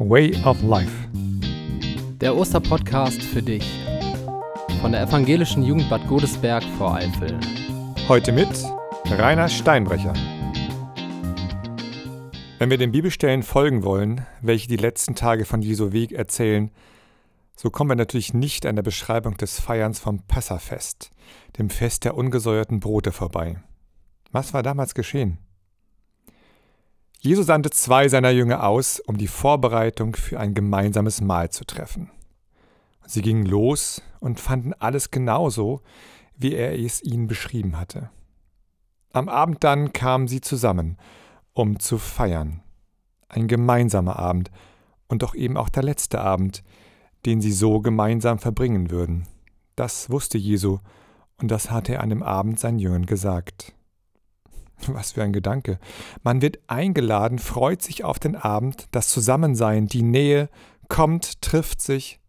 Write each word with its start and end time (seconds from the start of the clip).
Way 0.00 0.32
of 0.44 0.62
Life. 0.62 1.08
Der 2.20 2.36
Osterpodcast 2.36 3.20
für 3.20 3.42
dich 3.42 3.68
von 4.80 4.92
der 4.92 5.02
Evangelischen 5.02 5.64
Jugend 5.64 5.90
Bad 5.90 6.06
Godesberg 6.06 6.62
vor 6.78 6.94
Eifel. 6.94 7.36
Heute 8.06 8.30
mit 8.30 8.48
Rainer 9.06 9.48
Steinbrecher. 9.48 10.14
Wenn 12.60 12.70
wir 12.70 12.78
den 12.78 12.92
Bibelstellen 12.92 13.42
folgen 13.42 13.82
wollen, 13.82 14.24
welche 14.40 14.68
die 14.68 14.76
letzten 14.76 15.16
Tage 15.16 15.44
von 15.44 15.62
Jesu 15.62 15.90
Weg 15.90 16.12
erzählen, 16.12 16.70
so 17.56 17.68
kommen 17.68 17.90
wir 17.90 17.96
natürlich 17.96 18.32
nicht 18.32 18.66
an 18.66 18.76
der 18.76 18.84
Beschreibung 18.84 19.36
des 19.36 19.58
Feierns 19.58 19.98
vom 19.98 20.22
Passafest, 20.28 21.10
dem 21.58 21.70
Fest 21.70 22.04
der 22.04 22.16
ungesäuerten 22.16 22.78
Brote, 22.78 23.10
vorbei. 23.10 23.56
Was 24.30 24.54
war 24.54 24.62
damals 24.62 24.94
geschehen? 24.94 25.38
Jesus 27.28 27.44
sandte 27.44 27.68
zwei 27.68 28.08
seiner 28.08 28.30
Jünger 28.30 28.66
aus, 28.66 29.00
um 29.00 29.18
die 29.18 29.26
Vorbereitung 29.26 30.16
für 30.16 30.40
ein 30.40 30.54
gemeinsames 30.54 31.20
Mahl 31.20 31.50
zu 31.50 31.66
treffen. 31.66 32.10
Sie 33.04 33.20
gingen 33.20 33.44
los 33.44 34.00
und 34.18 34.40
fanden 34.40 34.72
alles 34.72 35.10
genauso, 35.10 35.82
wie 36.38 36.54
er 36.54 36.72
es 36.78 37.02
ihnen 37.02 37.26
beschrieben 37.26 37.78
hatte. 37.78 38.08
Am 39.12 39.28
Abend 39.28 39.62
dann 39.62 39.92
kamen 39.92 40.26
sie 40.26 40.40
zusammen, 40.40 40.96
um 41.52 41.78
zu 41.78 41.98
feiern. 41.98 42.62
Ein 43.28 43.46
gemeinsamer 43.46 44.18
Abend 44.18 44.50
und 45.06 45.22
doch 45.22 45.34
eben 45.34 45.58
auch 45.58 45.68
der 45.68 45.82
letzte 45.82 46.22
Abend, 46.22 46.64
den 47.26 47.42
sie 47.42 47.52
so 47.52 47.80
gemeinsam 47.80 48.38
verbringen 48.38 48.90
würden. 48.90 49.28
Das 49.76 50.08
wusste 50.08 50.38
Jesu 50.38 50.78
und 51.36 51.50
das 51.50 51.70
hatte 51.70 51.92
er 51.92 52.02
an 52.02 52.08
dem 52.08 52.22
Abend 52.22 52.58
seinen 52.58 52.78
Jüngern 52.78 53.04
gesagt. 53.04 53.74
Was 54.86 55.12
für 55.12 55.22
ein 55.22 55.32
Gedanke. 55.32 55.78
Man 56.22 56.42
wird 56.42 56.58
eingeladen, 56.66 57.38
freut 57.38 57.82
sich 57.82 58.04
auf 58.04 58.18
den 58.18 58.36
Abend, 58.36 58.86
das 58.92 59.08
Zusammensein, 59.08 59.86
die 59.86 60.02
Nähe, 60.02 60.48
kommt, 60.88 61.42
trifft 61.42 61.80
sich 61.80 62.20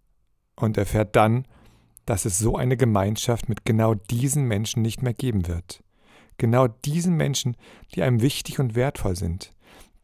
und 0.55 0.77
erfährt 0.77 1.15
dann, 1.15 1.45
dass 2.05 2.25
es 2.25 2.39
so 2.39 2.55
eine 2.55 2.75
Gemeinschaft 2.75 3.49
mit 3.49 3.65
genau 3.65 3.93
diesen 3.93 4.45
Menschen 4.45 4.81
nicht 4.81 5.01
mehr 5.01 5.13
geben 5.13 5.47
wird. 5.47 5.83
Genau 6.37 6.67
diesen 6.67 7.15
Menschen, 7.15 7.55
die 7.93 8.01
einem 8.01 8.21
wichtig 8.21 8.59
und 8.59 8.75
wertvoll 8.75 9.15
sind. 9.15 9.53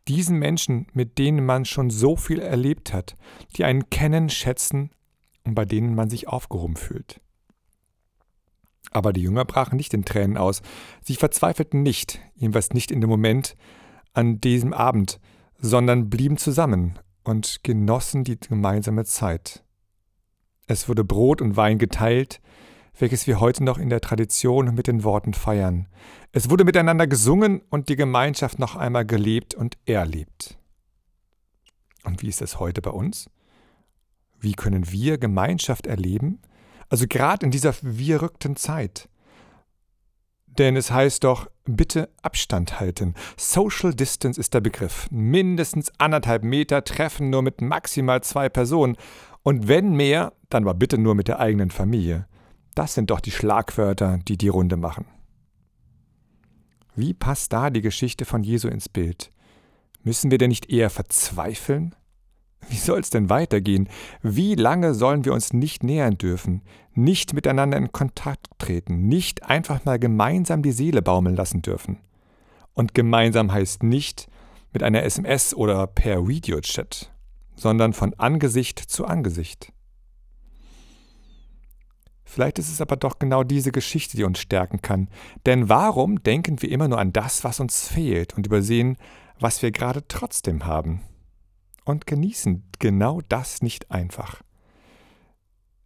Diesen 0.07 0.37
Menschen, 0.37 0.87
mit 0.93 1.17
denen 1.17 1.45
man 1.45 1.65
schon 1.65 1.89
so 1.89 2.15
viel 2.15 2.39
erlebt 2.39 2.93
hat, 2.93 3.15
die 3.55 3.63
einen 3.63 3.89
kennen, 3.89 4.29
schätzen 4.29 4.91
und 5.43 5.55
bei 5.55 5.65
denen 5.65 5.95
man 5.95 6.09
sich 6.09 6.27
aufgehoben 6.27 6.75
fühlt. 6.75 7.21
Aber 8.95 9.11
die 9.11 9.23
Jünger 9.23 9.43
brachen 9.43 9.75
nicht 9.75 9.93
in 9.93 10.05
Tränen 10.05 10.37
aus. 10.37 10.61
Sie 11.03 11.15
verzweifelten 11.15 11.83
nicht, 11.83 12.21
jedenfalls 12.33 12.69
nicht 12.69 12.91
in 12.91 13.01
dem 13.01 13.09
Moment 13.09 13.57
an 14.13 14.39
diesem 14.39 14.71
Abend, 14.71 15.19
sondern 15.57 16.09
blieben 16.09 16.37
zusammen 16.37 16.97
und 17.25 17.61
genossen 17.63 18.23
die 18.23 18.39
gemeinsame 18.39 19.03
Zeit. 19.03 19.65
Es 20.67 20.87
wurde 20.87 21.03
Brot 21.03 21.41
und 21.41 21.57
Wein 21.57 21.77
geteilt, 21.77 22.39
welches 22.97 23.27
wir 23.27 23.41
heute 23.41 23.65
noch 23.65 23.79
in 23.79 23.89
der 23.89 23.99
Tradition 23.99 24.73
mit 24.73 24.87
den 24.87 25.03
Worten 25.03 25.33
feiern. 25.33 25.89
Es 26.31 26.49
wurde 26.49 26.63
miteinander 26.63 27.05
gesungen 27.05 27.63
und 27.69 27.89
die 27.89 27.97
Gemeinschaft 27.97 28.59
noch 28.59 28.77
einmal 28.77 29.05
gelebt 29.05 29.55
und 29.55 29.77
erlebt. 29.85 30.57
Und 32.05 32.21
wie 32.21 32.29
ist 32.29 32.41
es 32.41 32.61
heute 32.61 32.81
bei 32.81 32.91
uns? 32.91 33.29
Wie 34.39 34.53
können 34.53 34.89
wir 34.89 35.17
Gemeinschaft 35.17 35.85
erleben? 35.85 36.39
Also 36.89 37.05
gerade 37.07 37.45
in 37.45 37.51
dieser 37.51 37.73
verrückten 37.73 38.55
Zeit. 38.55 39.09
Denn 40.45 40.77
es 40.77 40.91
heißt 40.91 41.23
doch, 41.23 41.49
bitte 41.65 42.09
Abstand 42.21 42.79
halten. 42.79 43.13
Social 43.37 43.93
Distance 43.93 44.39
ist 44.39 44.53
der 44.53 44.61
Begriff. 44.61 45.07
Mindestens 45.11 45.91
anderthalb 45.97 46.43
Meter 46.43 46.83
treffen 46.83 47.29
nur 47.29 47.41
mit 47.41 47.61
maximal 47.61 48.21
zwei 48.21 48.47
Personen. 48.49 48.95
Und 49.43 49.67
wenn 49.67 49.93
mehr, 49.93 50.33
dann 50.49 50.63
aber 50.63 50.73
bitte 50.73 50.97
nur 50.97 51.15
mit 51.15 51.27
der 51.27 51.39
eigenen 51.39 51.71
Familie. 51.71 52.27
Das 52.73 52.93
sind 52.93 53.09
doch 53.09 53.19
die 53.19 53.31
Schlagwörter, 53.31 54.19
die 54.27 54.37
die 54.37 54.47
Runde 54.47 54.77
machen. 54.77 55.05
Wie 56.95 57.13
passt 57.13 57.51
da 57.51 57.69
die 57.69 57.81
Geschichte 57.81 58.23
von 58.25 58.43
Jesu 58.43 58.69
ins 58.69 58.87
Bild? 58.87 59.31
Müssen 60.03 60.31
wir 60.31 60.37
denn 60.37 60.49
nicht 60.49 60.69
eher 60.69 60.89
verzweifeln? 60.89 61.95
Wie 62.69 62.77
soll 62.77 62.99
es 62.99 63.09
denn 63.09 63.29
weitergehen? 63.29 63.89
Wie 64.21 64.55
lange 64.55 64.93
sollen 64.93 65.25
wir 65.25 65.33
uns 65.33 65.53
nicht 65.53 65.83
nähern 65.83 66.17
dürfen, 66.17 66.61
nicht 66.93 67.33
miteinander 67.33 67.77
in 67.77 67.91
Kontakt 67.91 68.47
treten, 68.57 69.07
nicht 69.07 69.43
einfach 69.43 69.85
mal 69.85 69.99
gemeinsam 69.99 70.63
die 70.63 70.71
Seele 70.71 71.01
baumeln 71.01 71.35
lassen 71.35 71.61
dürfen? 71.61 71.99
Und 72.73 72.93
gemeinsam 72.93 73.51
heißt 73.51 73.83
nicht 73.83 74.27
mit 74.73 74.83
einer 74.83 75.03
SMS 75.03 75.53
oder 75.53 75.87
per 75.87 76.27
Videochat, 76.27 77.11
sondern 77.55 77.93
von 77.93 78.13
Angesicht 78.15 78.79
zu 78.79 79.05
Angesicht. 79.05 79.71
Vielleicht 82.25 82.59
ist 82.59 82.69
es 82.69 82.81
aber 82.81 82.97
doch 82.97 83.19
genau 83.19 83.43
diese 83.43 83.71
Geschichte, 83.71 84.17
die 84.17 84.25
uns 84.25 84.39
stärken 84.39 84.81
kann. 84.81 85.07
Denn 85.45 85.69
warum 85.69 86.21
denken 86.23 86.61
wir 86.61 86.69
immer 86.69 86.87
nur 86.87 86.99
an 86.99 87.13
das, 87.13 87.43
was 87.43 87.59
uns 87.59 87.87
fehlt 87.87 88.35
und 88.35 88.47
übersehen, 88.47 88.97
was 89.39 89.61
wir 89.61 89.71
gerade 89.71 90.05
trotzdem 90.07 90.65
haben? 90.65 91.01
Und 91.85 92.07
genießen 92.07 92.63
genau 92.79 93.21
das 93.29 93.61
nicht 93.61 93.91
einfach. 93.91 94.41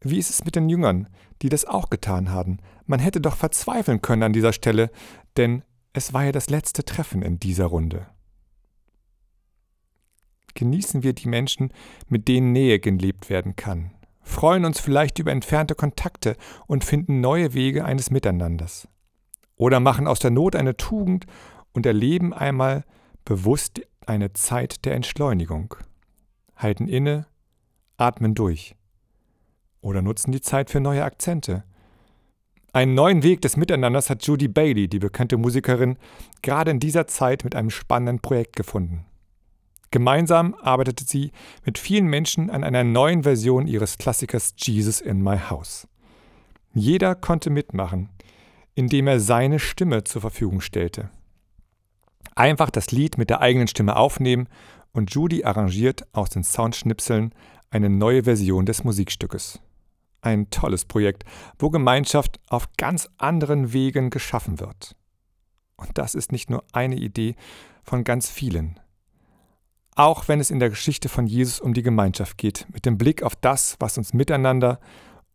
Wie 0.01 0.17
ist 0.17 0.29
es 0.29 0.45
mit 0.45 0.55
den 0.55 0.69
Jüngern, 0.69 1.07
die 1.41 1.49
das 1.49 1.65
auch 1.65 1.89
getan 1.89 2.31
haben? 2.31 2.57
Man 2.85 2.99
hätte 2.99 3.19
doch 3.19 3.35
verzweifeln 3.35 4.01
können 4.01 4.23
an 4.23 4.33
dieser 4.33 4.53
Stelle, 4.53 4.91
denn 5.37 5.63
es 5.93 6.13
war 6.13 6.23
ja 6.23 6.31
das 6.31 6.49
letzte 6.49 6.85
Treffen 6.85 7.21
in 7.21 7.39
dieser 7.39 7.65
Runde. 7.65 8.07
Genießen 10.55 11.03
wir 11.03 11.13
die 11.13 11.27
Menschen, 11.27 11.71
mit 12.07 12.27
denen 12.27 12.53
Nähe 12.53 12.79
gelebt 12.79 13.29
werden 13.29 13.55
kann, 13.55 13.91
freuen 14.21 14.65
uns 14.65 14.79
vielleicht 14.79 15.19
über 15.19 15.31
entfernte 15.31 15.75
Kontakte 15.75 16.35
und 16.67 16.83
finden 16.83 17.19
neue 17.19 17.53
Wege 17.53 17.83
eines 17.85 18.09
Miteinanders. 18.09 18.87
Oder 19.55 19.79
machen 19.79 20.07
aus 20.07 20.19
der 20.19 20.31
Not 20.31 20.55
eine 20.55 20.77
Tugend 20.77 21.25
und 21.73 21.85
erleben 21.85 22.33
einmal 22.33 22.85
bewusst 23.25 23.81
eine 24.05 24.33
Zeit 24.33 24.85
der 24.85 24.95
Entschleunigung 24.95 25.75
halten 26.59 26.87
inne, 26.87 27.25
atmen 27.97 28.35
durch. 28.35 28.75
Oder 29.81 30.01
nutzen 30.01 30.31
die 30.31 30.41
Zeit 30.41 30.69
für 30.69 30.79
neue 30.79 31.03
Akzente. 31.03 31.63
Einen 32.71 32.93
neuen 32.93 33.23
Weg 33.23 33.41
des 33.41 33.57
Miteinanders 33.57 34.09
hat 34.11 34.23
Judy 34.23 34.47
Bailey, 34.47 34.87
die 34.87 34.99
bekannte 34.99 35.37
Musikerin, 35.37 35.97
gerade 36.43 36.69
in 36.69 36.79
dieser 36.79 37.07
Zeit 37.07 37.43
mit 37.43 37.55
einem 37.55 37.71
spannenden 37.71 38.19
Projekt 38.19 38.55
gefunden. 38.55 39.05
Gemeinsam 39.91 40.53
arbeitete 40.61 41.03
sie 41.03 41.31
mit 41.65 41.79
vielen 41.79 42.05
Menschen 42.05 42.51
an 42.51 42.63
einer 42.63 42.83
neuen 42.83 43.23
Version 43.23 43.65
ihres 43.65 43.97
Klassikers 43.97 44.53
Jesus 44.57 45.01
in 45.01 45.23
My 45.23 45.37
House. 45.49 45.87
Jeder 46.73 47.15
konnte 47.15 47.49
mitmachen, 47.49 48.09
indem 48.75 49.07
er 49.07 49.19
seine 49.19 49.57
Stimme 49.57 50.03
zur 50.03 50.21
Verfügung 50.21 50.61
stellte. 50.61 51.09
Einfach 52.35 52.69
das 52.69 52.91
Lied 52.91 53.17
mit 53.17 53.31
der 53.31 53.41
eigenen 53.41 53.67
Stimme 53.67 53.95
aufnehmen 53.95 54.47
und 54.91 55.13
Judy 55.13 55.43
arrangiert 55.43 56.07
aus 56.13 56.29
den 56.29 56.43
Soundschnipseln 56.43 57.33
eine 57.69 57.89
neue 57.89 58.23
Version 58.23 58.65
des 58.65 58.83
Musikstückes. 58.83 59.59
Ein 60.21 60.49
tolles 60.49 60.85
Projekt, 60.85 61.23
wo 61.57 61.69
Gemeinschaft 61.69 62.39
auf 62.49 62.67
ganz 62.77 63.09
anderen 63.17 63.71
Wegen 63.73 64.09
geschaffen 64.09 64.59
wird. 64.59 64.95
Und 65.77 65.97
das 65.97 66.15
ist 66.15 66.31
nicht 66.31 66.49
nur 66.49 66.63
eine 66.73 66.95
Idee 66.95 67.35
von 67.83 68.03
ganz 68.03 68.29
vielen. 68.29 68.79
Auch 69.95 70.27
wenn 70.27 70.39
es 70.39 70.51
in 70.51 70.59
der 70.59 70.69
Geschichte 70.69 71.09
von 71.09 71.25
Jesus 71.25 71.59
um 71.59 71.73
die 71.73 71.83
Gemeinschaft 71.83 72.37
geht, 72.37 72.67
mit 72.71 72.85
dem 72.85 72.97
Blick 72.97 73.23
auf 73.23 73.35
das, 73.35 73.75
was 73.79 73.97
uns 73.97 74.13
miteinander 74.13 74.79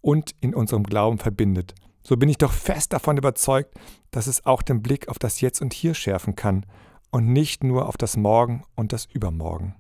und 0.01 0.35
in 0.41 0.55
unserem 0.55 0.85
Glauben 0.85 1.19
verbindet, 1.19 1.75
so 2.03 2.17
bin 2.19 2.29
ich 2.29 2.37
doch 2.37 2.53
fest 2.53 2.93
davon 2.93 3.17
überzeugt, 3.17 3.75
dass 4.11 4.27
es 4.27 4.45
auch 4.45 4.61
den 4.61 4.83
Blick 4.83 5.09
auf 5.09 5.19
das 5.19 5.41
Jetzt 5.41 5.63
und 5.63 5.73
Hier 5.73 5.95
schärfen 5.95 6.37
kann 6.37 6.67
und 7.15 7.33
nicht 7.33 7.63
nur 7.63 7.89
auf 7.89 7.97
das 7.97 8.17
Morgen 8.17 8.65
und 8.75 8.93
das 8.93 9.07
Übermorgen. 9.07 9.77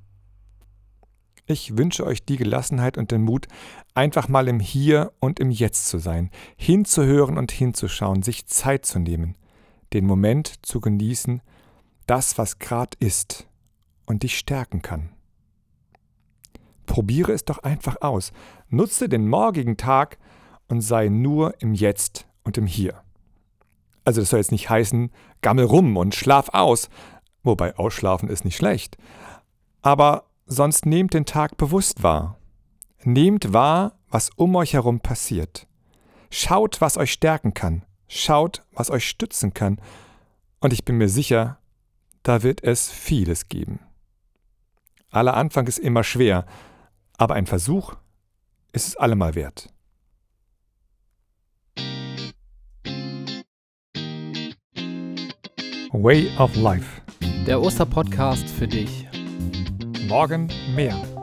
Ich 1.46 1.76
wünsche 1.76 2.06
euch 2.06 2.24
die 2.24 2.36
Gelassenheit 2.36 2.96
und 2.96 3.10
den 3.10 3.22
Mut, 3.22 3.48
einfach 3.92 4.28
mal 4.28 4.46
im 4.46 4.60
Hier 4.60 5.12
und 5.18 5.40
im 5.40 5.50
Jetzt 5.50 5.88
zu 5.88 5.98
sein, 5.98 6.30
hinzuhören 6.56 7.36
und 7.36 7.50
hinzuschauen, 7.50 8.22
sich 8.22 8.46
Zeit 8.46 8.86
zu 8.86 9.00
nehmen, 9.00 9.36
den 9.92 10.06
Moment 10.06 10.64
zu 10.64 10.80
genießen, 10.80 11.42
das, 12.06 12.38
was 12.38 12.60
gerade 12.60 12.96
ist 13.00 13.48
und 14.06 14.22
dich 14.22 14.38
stärken 14.38 14.80
kann. 14.80 15.10
Probiere 16.86 17.32
es 17.32 17.44
doch 17.44 17.58
einfach 17.58 17.96
aus, 18.00 18.30
nutze 18.68 19.08
den 19.08 19.26
morgigen 19.26 19.76
Tag 19.76 20.18
und 20.68 20.82
sei 20.82 21.08
nur 21.08 21.60
im 21.60 21.74
Jetzt 21.74 22.28
und 22.44 22.58
im 22.58 22.66
Hier. 22.66 23.02
Also 24.04 24.20
das 24.20 24.30
soll 24.30 24.38
jetzt 24.38 24.52
nicht 24.52 24.68
heißen, 24.68 25.10
gammel 25.40 25.64
rum 25.64 25.96
und 25.96 26.14
schlaf 26.14 26.50
aus, 26.52 26.90
Wobei 27.44 27.76
ausschlafen 27.76 28.28
ist 28.28 28.44
nicht 28.44 28.56
schlecht. 28.56 28.96
Aber 29.82 30.24
sonst 30.46 30.86
nehmt 30.86 31.14
den 31.14 31.26
Tag 31.26 31.56
bewusst 31.56 32.02
wahr. 32.02 32.38
Nehmt 33.04 33.52
wahr, 33.52 33.92
was 34.08 34.30
um 34.34 34.56
euch 34.56 34.72
herum 34.72 35.00
passiert. 35.00 35.66
Schaut, 36.30 36.80
was 36.80 36.96
euch 36.96 37.12
stärken 37.12 37.54
kann. 37.54 37.84
Schaut, 38.08 38.62
was 38.72 38.90
euch 38.90 39.06
stützen 39.06 39.54
kann. 39.54 39.78
Und 40.60 40.72
ich 40.72 40.84
bin 40.84 40.96
mir 40.96 41.08
sicher, 41.08 41.58
da 42.22 42.42
wird 42.42 42.64
es 42.64 42.90
vieles 42.90 43.48
geben. 43.48 43.80
Aller 45.10 45.34
Anfang 45.34 45.66
ist 45.66 45.78
immer 45.78 46.02
schwer, 46.02 46.46
aber 47.18 47.34
ein 47.34 47.46
Versuch 47.46 47.94
ist 48.72 48.88
es 48.88 48.96
allemal 48.96 49.34
wert. 49.34 49.68
Way 55.92 56.28
of 56.38 56.56
Life. 56.56 57.03
Der 57.46 57.60
Osterpodcast 57.60 58.48
für 58.48 58.66
dich. 58.66 59.06
Morgen 60.08 60.48
mehr. 60.74 61.13